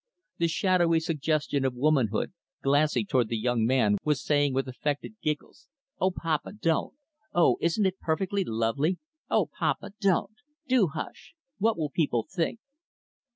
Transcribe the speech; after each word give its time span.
The 0.39 0.47
shadowy 0.47 0.99
suggestion 0.99 1.63
of 1.63 1.75
womanhood 1.75 2.33
glancing 2.63 3.05
toward 3.05 3.27
the 3.29 3.37
young 3.37 3.67
man 3.67 3.97
was 4.03 4.19
saying, 4.23 4.51
with 4.55 4.67
affected 4.67 5.13
giggles, 5.21 5.67
"O 5.99 6.09
papa, 6.09 6.53
don't! 6.53 6.95
Oh 7.35 7.57
isn't 7.61 7.85
it 7.85 7.99
perfectly 7.99 8.43
lovely! 8.43 8.97
O 9.29 9.45
papa, 9.59 9.91
don't! 10.01 10.37
Do 10.67 10.87
hush! 10.87 11.35
What 11.59 11.77
will 11.77 11.91
people 11.91 12.25
think?" 12.27 12.57